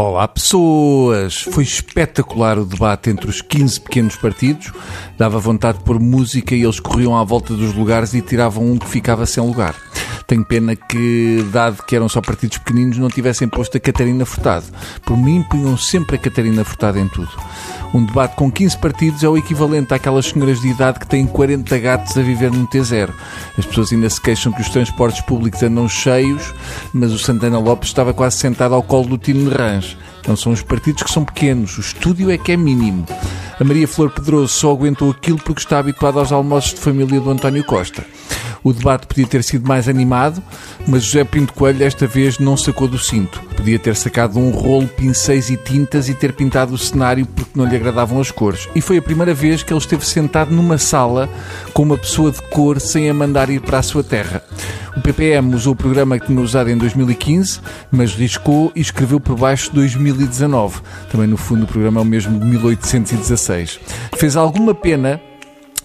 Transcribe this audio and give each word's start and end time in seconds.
Olá, 0.00 0.28
pessoas! 0.28 1.42
Foi 1.42 1.64
espetacular 1.64 2.56
o 2.56 2.64
debate 2.64 3.10
entre 3.10 3.28
os 3.28 3.42
15 3.42 3.80
pequenos 3.80 4.14
partidos. 4.14 4.72
Dava 5.18 5.40
vontade 5.40 5.78
de 5.78 5.84
pôr 5.84 5.98
música 5.98 6.54
e 6.54 6.62
eles 6.62 6.78
corriam 6.78 7.16
à 7.16 7.24
volta 7.24 7.52
dos 7.52 7.74
lugares 7.74 8.14
e 8.14 8.22
tiravam 8.22 8.64
um 8.64 8.78
que 8.78 8.86
ficava 8.86 9.26
sem 9.26 9.44
lugar. 9.44 9.74
Tenho 10.28 10.44
pena 10.44 10.76
que, 10.76 11.42
dado 11.50 11.82
que 11.84 11.96
eram 11.96 12.06
só 12.06 12.20
partidos 12.20 12.58
pequeninos, 12.58 12.98
não 12.98 13.08
tivessem 13.08 13.48
posto 13.48 13.78
a 13.78 13.80
Catarina 13.80 14.26
Furtado. 14.26 14.66
Por 15.06 15.16
mim, 15.16 15.42
punham 15.48 15.74
sempre 15.78 16.16
a 16.16 16.18
Catarina 16.18 16.62
Furtado 16.64 16.98
em 16.98 17.08
tudo. 17.08 17.30
Um 17.94 18.04
debate 18.04 18.36
com 18.36 18.52
15 18.52 18.76
partidos 18.76 19.24
é 19.24 19.28
o 19.28 19.38
equivalente 19.38 19.94
àquelas 19.94 20.26
senhoras 20.26 20.60
de 20.60 20.68
idade 20.68 21.00
que 21.00 21.06
têm 21.06 21.26
40 21.26 21.78
gatos 21.78 22.18
a 22.18 22.20
viver 22.20 22.50
no 22.50 22.68
T0. 22.68 23.08
As 23.56 23.64
pessoas 23.64 23.90
ainda 23.90 24.10
se 24.10 24.20
queixam 24.20 24.52
que 24.52 24.60
os 24.60 24.68
transportes 24.68 25.22
públicos 25.22 25.62
andam 25.62 25.88
cheios, 25.88 26.54
mas 26.92 27.10
o 27.10 27.18
Santana 27.18 27.58
Lopes 27.58 27.88
estava 27.88 28.12
quase 28.12 28.36
sentado 28.36 28.74
ao 28.74 28.82
colo 28.82 29.08
do 29.08 29.16
Tino 29.16 29.48
Rãs. 29.48 29.96
Não 30.26 30.36
são 30.36 30.52
os 30.52 30.60
partidos 30.60 31.04
que 31.04 31.10
são 31.10 31.24
pequenos, 31.24 31.78
o 31.78 31.80
estúdio 31.80 32.30
é 32.30 32.36
que 32.36 32.52
é 32.52 32.56
mínimo. 32.58 33.06
A 33.60 33.64
Maria 33.64 33.88
Flor 33.88 34.08
Pedroso 34.08 34.54
só 34.54 34.70
aguentou 34.70 35.10
aquilo 35.10 35.38
porque 35.38 35.60
está 35.60 35.80
habituada 35.80 36.20
aos 36.20 36.30
almoços 36.30 36.74
de 36.74 36.80
família 36.80 37.20
do 37.20 37.28
António 37.28 37.64
Costa. 37.64 38.04
O 38.62 38.72
debate 38.72 39.06
podia 39.06 39.26
ter 39.26 39.42
sido 39.42 39.66
mais 39.66 39.88
animado, 39.88 40.42
mas 40.86 41.02
José 41.02 41.24
Pinto 41.24 41.52
Coelho 41.52 41.78
desta 41.78 42.06
vez 42.06 42.38
não 42.38 42.56
sacou 42.56 42.86
do 42.86 42.98
cinto. 42.98 43.40
Podia 43.56 43.78
ter 43.78 43.96
sacado 43.96 44.38
um 44.38 44.50
rolo, 44.50 44.86
pincéis 44.86 45.50
e 45.50 45.56
tintas 45.56 46.08
e 46.08 46.14
ter 46.14 46.32
pintado 46.32 46.74
o 46.74 46.78
cenário 46.78 47.26
porque 47.26 47.50
não 47.54 47.66
lhe 47.66 47.74
agradavam 47.74 48.20
as 48.20 48.30
cores. 48.30 48.68
E 48.74 48.80
foi 48.80 48.98
a 48.98 49.02
primeira 49.02 49.34
vez 49.34 49.62
que 49.62 49.72
ele 49.72 49.80
esteve 49.80 50.06
sentado 50.06 50.52
numa 50.52 50.78
sala 50.78 51.28
com 51.72 51.82
uma 51.82 51.96
pessoa 51.96 52.30
de 52.30 52.42
cor 52.42 52.80
sem 52.80 53.10
a 53.10 53.14
mandar 53.14 53.50
ir 53.50 53.60
para 53.60 53.78
a 53.78 53.82
sua 53.82 54.04
terra. 54.04 54.42
O 54.96 55.00
PPM 55.00 55.54
usou 55.54 55.74
o 55.74 55.76
programa 55.76 56.18
que 56.18 56.26
tinha 56.26 56.40
usado 56.40 56.70
em 56.70 56.76
2015, 56.76 57.60
mas 57.90 58.14
riscou 58.14 58.72
e 58.74 58.80
escreveu 58.80 59.20
por 59.20 59.36
baixo 59.36 59.70
2019. 59.72 60.80
Também, 61.10 61.28
no 61.28 61.36
fundo, 61.36 61.64
o 61.64 61.66
programa 61.68 62.00
é 62.00 62.02
o 62.02 62.06
mesmo 62.06 62.38
de 62.38 62.44
1816. 62.44 63.47
Fez 64.16 64.36
alguma 64.36 64.74
pena 64.74 65.20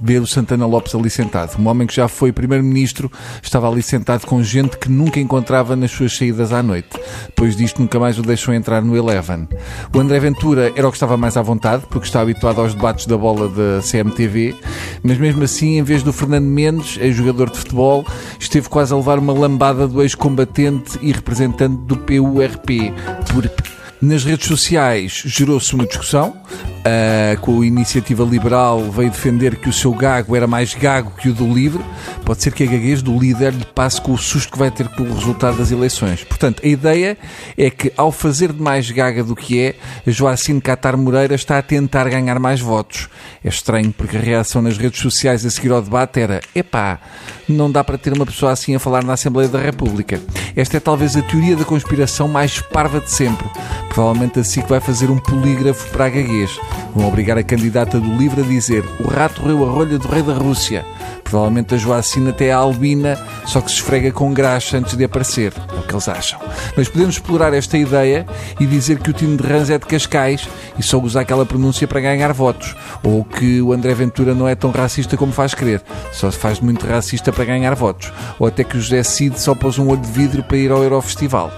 ver 0.00 0.20
o 0.20 0.26
Santana 0.26 0.66
Lopes 0.66 0.94
ali 0.94 1.10
sentado. 1.10 1.58
Um 1.60 1.68
homem 1.68 1.86
que 1.86 1.94
já 1.94 2.08
foi 2.08 2.32
primeiro-ministro 2.32 3.10
estava 3.42 3.68
ali 3.68 3.82
sentado 3.82 4.26
com 4.26 4.42
gente 4.42 4.76
que 4.78 4.90
nunca 4.90 5.20
encontrava 5.20 5.76
nas 5.76 5.90
suas 5.90 6.16
saídas 6.16 6.52
à 6.52 6.62
noite. 6.62 6.88
Depois 7.26 7.56
disto, 7.56 7.80
nunca 7.80 7.98
mais 7.98 8.18
o 8.18 8.22
deixou 8.22 8.54
entrar 8.54 8.82
no 8.82 8.96
Eleven. 8.96 9.48
O 9.94 9.98
André 9.98 10.20
Ventura 10.20 10.72
era 10.76 10.86
o 10.86 10.90
que 10.90 10.96
estava 10.96 11.16
mais 11.16 11.36
à 11.36 11.42
vontade, 11.42 11.84
porque 11.88 12.06
está 12.06 12.20
habituado 12.20 12.60
aos 12.60 12.74
debates 12.74 13.06
da 13.06 13.16
bola 13.16 13.48
da 13.48 13.80
CMTV, 13.82 14.54
mas 15.02 15.18
mesmo 15.18 15.42
assim, 15.44 15.78
em 15.78 15.82
vez 15.82 16.02
do 16.02 16.12
Fernando 16.12 16.46
Mendes, 16.46 16.98
ex-jogador 17.00 17.50
de 17.50 17.58
futebol, 17.58 18.04
esteve 18.38 18.68
quase 18.68 18.92
a 18.92 18.96
levar 18.96 19.18
uma 19.18 19.32
lambada 19.32 19.86
do 19.86 20.02
ex-combatente 20.02 20.98
e 21.00 21.12
representante 21.12 21.76
do 21.82 21.96
PURP. 21.96 22.92
Nas 24.00 24.24
redes 24.24 24.46
sociais 24.46 25.22
gerou-se 25.24 25.74
uma 25.74 25.86
discussão. 25.86 26.36
Uh, 26.86 27.40
com 27.40 27.62
a 27.62 27.66
iniciativa 27.66 28.22
liberal 28.22 28.80
veio 28.92 29.10
defender 29.10 29.56
que 29.56 29.68
o 29.68 29.72
seu 29.72 29.92
gago 29.92 30.36
era 30.36 30.46
mais 30.46 30.72
gago 30.72 31.12
que 31.16 31.28
o 31.28 31.34
do 31.34 31.52
livre. 31.52 31.82
Pode 32.24 32.42
ser 32.42 32.52
que 32.52 32.62
a 32.62 32.66
gaguez 32.66 33.02
do 33.02 33.18
líder 33.18 33.52
lhe 33.52 33.64
passe 33.64 34.00
com 34.00 34.12
o 34.12 34.18
susto 34.18 34.52
que 34.52 34.58
vai 34.58 34.70
ter 34.70 34.88
com 34.90 35.02
o 35.02 35.14
resultado 35.14 35.56
das 35.56 35.72
eleições. 35.72 36.22
Portanto, 36.22 36.62
a 36.64 36.68
ideia 36.68 37.18
é 37.58 37.70
que, 37.70 37.92
ao 37.96 38.12
fazer 38.12 38.52
de 38.52 38.62
mais 38.62 38.88
gaga 38.88 39.24
do 39.24 39.34
que 39.34 39.60
é, 39.60 39.74
Joacine 40.06 40.60
Catar 40.60 40.96
Moreira 40.96 41.34
está 41.34 41.58
a 41.58 41.62
tentar 41.62 42.08
ganhar 42.08 42.38
mais 42.38 42.60
votos. 42.60 43.08
É 43.44 43.48
estranho, 43.48 43.92
porque 43.92 44.16
a 44.16 44.20
reação 44.20 44.62
nas 44.62 44.78
redes 44.78 45.00
sociais 45.00 45.44
a 45.44 45.50
seguir 45.50 45.72
ao 45.72 45.82
debate 45.82 46.20
era: 46.20 46.40
epá, 46.54 47.00
não 47.48 47.70
dá 47.70 47.82
para 47.82 47.98
ter 47.98 48.12
uma 48.12 48.26
pessoa 48.26 48.52
assim 48.52 48.76
a 48.76 48.78
falar 48.78 49.02
na 49.02 49.14
Assembleia 49.14 49.48
da 49.48 49.58
República. 49.58 50.20
Esta 50.56 50.78
é 50.78 50.80
talvez 50.80 51.14
a 51.14 51.20
teoria 51.20 51.54
da 51.54 51.66
conspiração 51.66 52.26
mais 52.26 52.60
parva 52.62 52.98
de 52.98 53.10
sempre. 53.10 53.46
Provavelmente 53.90 54.40
assim 54.40 54.62
que 54.62 54.70
vai 54.70 54.80
fazer 54.80 55.10
um 55.10 55.18
polígrafo 55.18 55.90
para 55.90 56.06
a 56.06 56.08
gaguez. 56.08 56.58
Vão 56.94 57.06
obrigar 57.06 57.36
a 57.36 57.42
candidata 57.42 58.00
do 58.00 58.16
LIVRE 58.16 58.40
a 58.40 58.44
dizer 58.44 58.82
o 58.98 59.06
rato 59.06 59.42
roeu 59.42 59.68
a 59.68 59.70
rolha 59.70 59.98
do 59.98 60.08
rei 60.08 60.22
da 60.22 60.32
Rússia. 60.32 60.82
Provavelmente 61.22 61.74
a 61.74 61.78
Joacina 61.78 62.30
até 62.30 62.52
a 62.52 62.56
albina, 62.56 63.18
só 63.44 63.60
que 63.60 63.68
se 63.68 63.78
esfrega 63.78 64.12
com 64.12 64.32
graxa 64.32 64.78
antes 64.78 64.96
de 64.96 65.04
aparecer. 65.04 65.52
É 65.74 65.80
o 65.80 65.82
que 65.82 65.92
eles 65.92 66.08
acham. 66.08 66.38
Mas 66.76 66.88
podemos 66.88 67.16
explorar 67.16 67.52
esta 67.52 67.76
ideia 67.76 68.24
e 68.60 68.64
dizer 68.64 69.00
que 69.00 69.10
o 69.10 69.12
Tino 69.12 69.36
de 69.36 69.46
Rãs 69.46 69.68
é 69.68 69.76
de 69.76 69.84
Cascais 69.86 70.48
e 70.78 70.82
só 70.82 70.98
usa 70.98 71.20
aquela 71.20 71.44
pronúncia 71.44 71.86
para 71.86 72.00
ganhar 72.00 72.32
votos. 72.32 72.76
Ou 73.02 73.24
que 73.24 73.60
o 73.60 73.72
André 73.72 73.92
Ventura 73.92 74.34
não 74.34 74.46
é 74.46 74.54
tão 74.54 74.70
racista 74.70 75.16
como 75.16 75.32
faz 75.32 75.52
crer. 75.52 75.82
Só 76.12 76.30
se 76.30 76.38
faz 76.38 76.60
muito 76.60 76.86
racista 76.86 77.32
para 77.32 77.44
ganhar 77.44 77.74
votos. 77.74 78.12
Ou 78.38 78.46
até 78.46 78.62
que 78.62 78.76
o 78.76 78.80
José 78.80 79.02
Cid 79.02 79.38
só 79.40 79.54
pôs 79.54 79.78
um 79.78 79.88
olho 79.88 80.00
de 80.00 80.10
vidro 80.10 80.44
para 80.46 80.56
ir 80.56 80.70
ao 80.70 80.82
Eurofestival. 80.82 81.52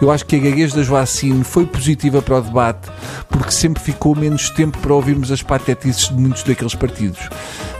Eu 0.00 0.10
acho 0.10 0.26
que 0.26 0.36
a 0.36 0.38
gaguez 0.38 0.72
da 0.72 0.82
Joacine 0.82 1.44
foi 1.44 1.66
positiva 1.66 2.20
para 2.20 2.38
o 2.38 2.42
debate 2.42 2.90
porque 3.28 3.50
sempre 3.50 3.82
ficou 3.82 4.14
menos 4.14 4.50
tempo 4.50 4.78
para 4.78 4.92
ouvirmos 4.92 5.30
as 5.32 5.42
patetices 5.42 6.08
de 6.08 6.14
muitos 6.14 6.42
daqueles 6.42 6.74
partidos. 6.74 7.28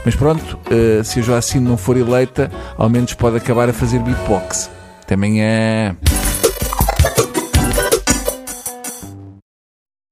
Mas 0.03 0.15
pronto, 0.15 0.57
uh, 0.71 1.03
se 1.03 1.19
a 1.19 1.23
Joacine 1.23 1.67
não 1.67 1.77
for 1.77 1.97
eleita, 1.97 2.51
ao 2.77 2.89
menos 2.89 3.13
pode 3.13 3.37
acabar 3.37 3.69
a 3.69 3.73
fazer 3.73 3.99
beatbox. 3.99 4.69
Até 5.01 5.15
amanhã. 5.15 5.95